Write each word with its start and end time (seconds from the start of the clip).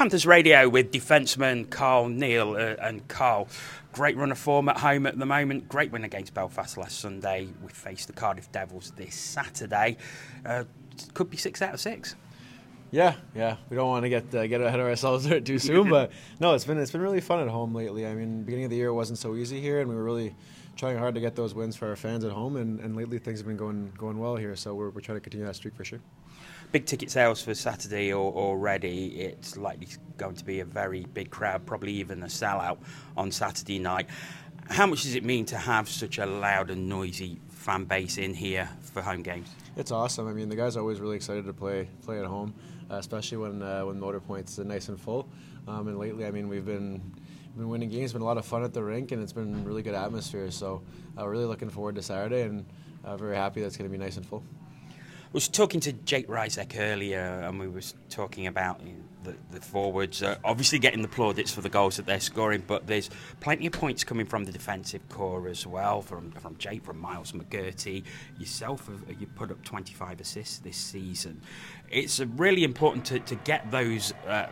Panthers 0.00 0.24
Radio 0.24 0.66
with 0.66 0.90
defenceman 0.90 1.68
Carl 1.68 2.08
Neill. 2.08 2.52
Uh, 2.52 2.74
and 2.80 3.06
Carl, 3.06 3.48
great 3.92 4.16
run 4.16 4.32
of 4.32 4.38
form 4.38 4.70
at 4.70 4.78
home 4.78 5.04
at 5.04 5.18
the 5.18 5.26
moment. 5.26 5.68
Great 5.68 5.92
win 5.92 6.04
against 6.04 6.32
Belfast 6.32 6.78
last 6.78 7.00
Sunday. 7.00 7.46
We 7.62 7.68
face 7.68 8.06
the 8.06 8.14
Cardiff 8.14 8.50
Devils 8.50 8.94
this 8.96 9.14
Saturday. 9.14 9.98
Uh, 10.42 10.64
could 11.12 11.28
be 11.28 11.36
six 11.36 11.60
out 11.60 11.74
of 11.74 11.80
six. 11.80 12.16
Yeah, 12.90 13.14
yeah. 13.34 13.56
We 13.68 13.76
don't 13.76 13.88
want 13.88 14.04
to 14.04 14.08
get 14.08 14.34
uh, 14.34 14.46
get 14.46 14.62
ahead 14.62 14.80
of 14.80 14.86
ourselves 14.86 15.28
there 15.28 15.38
too 15.38 15.58
soon, 15.58 15.90
but 15.90 16.12
no, 16.40 16.54
it's 16.54 16.64
been 16.64 16.78
it's 16.78 16.92
been 16.92 17.02
really 17.02 17.20
fun 17.20 17.40
at 17.40 17.48
home 17.48 17.74
lately. 17.74 18.06
I 18.06 18.14
mean, 18.14 18.42
beginning 18.44 18.64
of 18.64 18.70
the 18.70 18.78
year 18.78 18.88
it 18.88 18.94
wasn't 18.94 19.18
so 19.18 19.36
easy 19.36 19.60
here, 19.60 19.80
and 19.80 19.90
we 19.90 19.94
were 19.94 20.02
really 20.02 20.34
trying 20.76 20.98
hard 20.98 21.14
to 21.14 21.20
get 21.20 21.36
those 21.36 21.54
wins 21.54 21.76
for 21.76 21.88
our 21.88 21.96
fans 21.96 22.24
at 22.24 22.32
home, 22.32 22.56
and, 22.56 22.80
and 22.80 22.96
lately 22.96 23.18
things 23.18 23.38
have 23.40 23.46
been 23.46 23.56
going 23.56 23.92
going 23.96 24.18
well 24.18 24.36
here. 24.36 24.56
So 24.56 24.74
we're, 24.74 24.90
we're 24.90 25.00
trying 25.00 25.16
to 25.16 25.20
continue 25.20 25.46
that 25.46 25.56
streak 25.56 25.74
for 25.74 25.84
sure. 25.84 26.00
Big 26.72 26.86
ticket 26.86 27.10
sales 27.10 27.42
for 27.42 27.54
Saturday 27.54 28.14
already. 28.14 29.20
It's 29.20 29.56
likely 29.56 29.88
going 30.16 30.36
to 30.36 30.44
be 30.44 30.60
a 30.60 30.64
very 30.64 31.04
big 31.04 31.30
crowd, 31.30 31.66
probably 31.66 31.92
even 31.94 32.22
a 32.22 32.26
sellout 32.26 32.78
on 33.16 33.32
Saturday 33.32 33.78
night. 33.78 34.08
How 34.68 34.86
much 34.86 35.02
does 35.02 35.16
it 35.16 35.24
mean 35.24 35.46
to 35.46 35.56
have 35.58 35.88
such 35.88 36.18
a 36.18 36.26
loud 36.26 36.70
and 36.70 36.88
noisy 36.88 37.40
fan 37.48 37.84
base 37.84 38.18
in 38.18 38.34
here 38.34 38.68
for 38.80 39.02
home 39.02 39.22
games? 39.22 39.48
It's 39.76 39.90
awesome. 39.90 40.28
I 40.28 40.32
mean, 40.32 40.48
the 40.48 40.54
guys 40.54 40.76
are 40.76 40.80
always 40.80 41.00
really 41.00 41.16
excited 41.16 41.44
to 41.46 41.52
play 41.52 41.88
play 42.02 42.20
at 42.20 42.24
home, 42.26 42.54
uh, 42.88 42.94
especially 42.96 43.38
when 43.38 43.62
uh, 43.62 43.82
when 43.82 43.98
Motorpoint's 44.00 44.58
nice 44.58 44.88
and 44.88 45.00
full. 45.00 45.28
Um, 45.66 45.88
and 45.88 45.98
lately, 45.98 46.24
I 46.24 46.30
mean, 46.30 46.48
we've 46.48 46.64
been 46.64 47.02
been 47.56 47.68
winning 47.68 47.88
games. 47.88 48.12
Been 48.12 48.22
a 48.22 48.24
lot 48.24 48.38
of 48.38 48.44
fun 48.44 48.64
at 48.64 48.72
the 48.72 48.82
rink, 48.82 49.12
and 49.12 49.22
it's 49.22 49.32
been 49.32 49.64
really 49.64 49.82
good 49.82 49.94
atmosphere. 49.94 50.50
So, 50.50 50.82
uh, 51.18 51.26
really 51.26 51.44
looking 51.44 51.70
forward 51.70 51.96
to 51.96 52.02
Saturday, 52.02 52.42
and 52.42 52.64
uh, 53.04 53.16
very 53.16 53.36
happy 53.36 53.60
that's 53.60 53.76
going 53.76 53.90
to 53.90 53.92
be 53.96 54.02
nice 54.02 54.16
and 54.16 54.26
full. 54.26 54.42
I 55.30 55.32
was 55.32 55.46
talking 55.46 55.78
to 55.82 55.92
Jake 55.92 56.26
Rysek 56.26 56.76
earlier, 56.76 57.20
and 57.20 57.60
we 57.60 57.68
were 57.68 57.82
talking 58.08 58.48
about 58.48 58.80
the, 59.22 59.36
the 59.52 59.60
forwards. 59.60 60.24
Uh, 60.24 60.36
obviously, 60.44 60.80
getting 60.80 61.02
the 61.02 61.08
plaudits 61.08 61.52
for 61.52 61.60
the 61.60 61.68
goals 61.68 61.96
that 61.98 62.06
they're 62.06 62.18
scoring, 62.18 62.64
but 62.66 62.88
there's 62.88 63.10
plenty 63.38 63.66
of 63.66 63.72
points 63.72 64.02
coming 64.02 64.26
from 64.26 64.44
the 64.44 64.50
defensive 64.50 65.08
corps 65.08 65.46
as 65.46 65.66
well. 65.66 66.02
From 66.02 66.32
from 66.32 66.56
Jake, 66.56 66.82
from 66.82 66.98
Miles 66.98 67.30
McGurty, 67.30 68.02
yourself, 68.38 68.90
you 69.20 69.26
put 69.28 69.52
up 69.52 69.62
25 69.62 70.20
assists 70.20 70.58
this 70.58 70.76
season. 70.76 71.40
It's 71.90 72.18
really 72.18 72.64
important 72.64 73.04
to, 73.06 73.20
to 73.20 73.36
get 73.36 73.70
those. 73.70 74.12
Uh, 74.26 74.46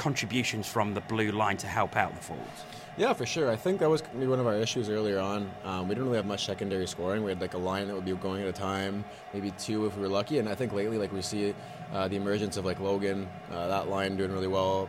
contributions 0.00 0.66
from 0.66 0.94
the 0.94 1.00
blue 1.02 1.30
line 1.30 1.58
to 1.58 1.66
help 1.66 1.94
out 1.94 2.14
the 2.14 2.22
forwards. 2.22 2.64
Yeah, 2.96 3.12
for 3.12 3.26
sure. 3.26 3.50
I 3.50 3.56
think 3.56 3.80
that 3.80 3.90
was 3.90 4.00
one 4.14 4.40
of 4.40 4.46
our 4.46 4.56
issues 4.56 4.88
earlier 4.88 5.18
on. 5.18 5.50
Um, 5.62 5.88
we 5.88 5.94
didn't 5.94 6.04
really 6.06 6.16
have 6.16 6.24
much 6.24 6.46
secondary 6.46 6.86
scoring. 6.86 7.22
We 7.22 7.30
had 7.30 7.38
like 7.38 7.52
a 7.52 7.58
line 7.58 7.86
that 7.86 7.94
would 7.94 8.06
be 8.06 8.14
going 8.14 8.40
at 8.40 8.48
a 8.48 8.52
time, 8.52 9.04
maybe 9.34 9.50
two 9.58 9.84
if 9.84 9.96
we 9.96 10.02
were 10.02 10.08
lucky. 10.08 10.38
And 10.38 10.48
I 10.48 10.54
think 10.54 10.72
lately, 10.72 10.96
like 10.96 11.12
we 11.12 11.20
see 11.20 11.54
uh, 11.92 12.08
the 12.08 12.16
emergence 12.16 12.56
of 12.56 12.64
like 12.64 12.80
Logan, 12.80 13.28
uh, 13.52 13.68
that 13.68 13.88
line 13.90 14.16
doing 14.16 14.32
really 14.32 14.48
well, 14.48 14.88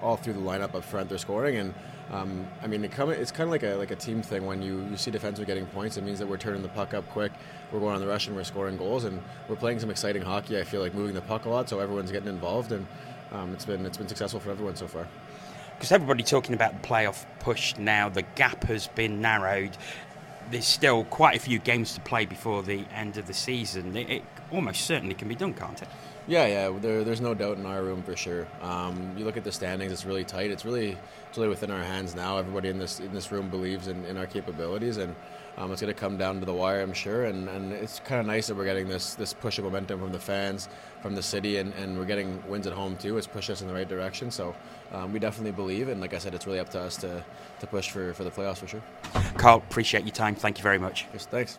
all 0.00 0.16
through 0.16 0.32
the 0.32 0.40
lineup 0.40 0.74
up 0.74 0.84
front. 0.84 1.10
They're 1.10 1.18
scoring, 1.18 1.58
and 1.58 1.74
um, 2.10 2.46
I 2.62 2.66
mean, 2.66 2.84
it 2.84 2.90
come, 2.90 3.10
it's 3.10 3.30
kind 3.30 3.46
of 3.46 3.50
like 3.50 3.62
a 3.62 3.74
like 3.76 3.90
a 3.90 3.96
team 3.96 4.22
thing. 4.22 4.44
When 4.44 4.62
you, 4.62 4.84
you 4.90 4.96
see 4.96 5.10
defensemen 5.10 5.46
getting 5.46 5.66
points, 5.66 5.96
it 5.96 6.02
means 6.02 6.18
that 6.18 6.26
we're 6.26 6.38
turning 6.38 6.62
the 6.62 6.68
puck 6.68 6.92
up 6.92 7.08
quick. 7.10 7.32
We're 7.70 7.80
going 7.80 7.94
on 7.94 8.00
the 8.00 8.06
rush 8.06 8.26
and 8.26 8.34
we're 8.34 8.44
scoring 8.44 8.76
goals, 8.76 9.04
and 9.04 9.22
we're 9.48 9.56
playing 9.56 9.78
some 9.78 9.90
exciting 9.90 10.22
hockey. 10.22 10.58
I 10.58 10.64
feel 10.64 10.80
like 10.80 10.94
moving 10.94 11.14
the 11.14 11.20
puck 11.20 11.44
a 11.44 11.48
lot, 11.48 11.68
so 11.68 11.78
everyone's 11.78 12.10
getting 12.10 12.28
involved 12.28 12.72
and 12.72 12.86
um, 13.32 13.52
it's 13.52 13.64
been 13.64 13.86
it's 13.86 13.96
been 13.96 14.08
successful 14.08 14.40
for 14.40 14.50
everyone 14.50 14.76
so 14.76 14.88
far. 14.88 15.06
Because 15.76 15.92
everybody 15.92 16.22
talking 16.22 16.54
about 16.54 16.82
the 16.82 16.88
playoff 16.88 17.24
push 17.38 17.76
now, 17.78 18.08
the 18.08 18.22
gap 18.22 18.64
has 18.64 18.88
been 18.88 19.20
narrowed. 19.20 19.76
There's 20.50 20.66
still 20.66 21.04
quite 21.04 21.36
a 21.36 21.40
few 21.40 21.58
games 21.58 21.94
to 21.94 22.00
play 22.00 22.26
before 22.26 22.62
the 22.62 22.84
end 22.94 23.16
of 23.16 23.26
the 23.26 23.32
season. 23.32 23.96
It, 23.96 24.10
it 24.10 24.24
almost 24.50 24.82
certainly 24.82 25.14
can 25.14 25.28
be 25.28 25.36
done, 25.36 25.54
can't 25.54 25.80
it? 25.80 25.88
Yeah, 26.30 26.46
yeah. 26.46 26.78
There, 26.78 27.02
there's 27.02 27.20
no 27.20 27.34
doubt 27.34 27.58
in 27.58 27.66
our 27.66 27.82
room 27.82 28.04
for 28.04 28.14
sure. 28.14 28.46
Um, 28.62 29.12
you 29.16 29.24
look 29.24 29.36
at 29.36 29.42
the 29.42 29.50
standings; 29.50 29.90
it's 29.90 30.04
really 30.04 30.22
tight. 30.22 30.52
It's 30.52 30.64
really, 30.64 30.96
it's 31.28 31.36
really 31.36 31.48
within 31.48 31.72
our 31.72 31.82
hands 31.82 32.14
now. 32.14 32.38
Everybody 32.38 32.68
in 32.68 32.78
this 32.78 33.00
in 33.00 33.12
this 33.12 33.32
room 33.32 33.50
believes 33.50 33.88
in, 33.88 34.04
in 34.04 34.16
our 34.16 34.26
capabilities, 34.26 34.98
and 34.98 35.16
um, 35.58 35.72
it's 35.72 35.80
going 35.80 35.92
to 35.92 35.98
come 35.98 36.16
down 36.16 36.38
to 36.38 36.46
the 36.46 36.52
wire, 36.54 36.82
I'm 36.82 36.92
sure. 36.92 37.24
And, 37.24 37.48
and 37.48 37.72
it's 37.72 37.98
kind 37.98 38.20
of 38.20 38.28
nice 38.28 38.46
that 38.46 38.54
we're 38.54 38.64
getting 38.64 38.86
this 38.86 39.14
this 39.14 39.34
push 39.34 39.58
of 39.58 39.64
momentum 39.64 39.98
from 39.98 40.12
the 40.12 40.20
fans, 40.20 40.68
from 41.02 41.16
the 41.16 41.22
city, 41.22 41.56
and, 41.56 41.74
and 41.74 41.98
we're 41.98 42.04
getting 42.04 42.40
wins 42.48 42.68
at 42.68 42.74
home 42.74 42.96
too. 42.96 43.18
It's 43.18 43.26
pushed 43.26 43.50
us 43.50 43.60
in 43.60 43.66
the 43.66 43.74
right 43.74 43.88
direction. 43.88 44.30
So 44.30 44.54
um, 44.92 45.12
we 45.12 45.18
definitely 45.18 45.50
believe, 45.50 45.88
and 45.88 46.00
like 46.00 46.14
I 46.14 46.18
said, 46.18 46.32
it's 46.32 46.46
really 46.46 46.60
up 46.60 46.68
to 46.70 46.80
us 46.80 46.96
to, 46.98 47.24
to 47.58 47.66
push 47.66 47.90
for, 47.90 48.14
for 48.14 48.22
the 48.22 48.30
playoffs 48.30 48.58
for 48.58 48.68
sure. 48.68 48.82
Carl, 49.36 49.56
appreciate 49.56 50.04
your 50.04 50.14
time. 50.14 50.36
Thank 50.36 50.58
you 50.58 50.62
very 50.62 50.78
much. 50.78 51.06
Yes, 51.12 51.26
thanks. 51.26 51.58